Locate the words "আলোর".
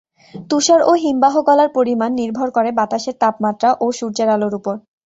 4.29-4.53